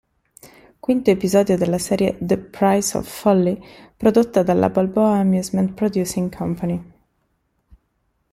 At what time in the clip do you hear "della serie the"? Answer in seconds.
1.57-2.39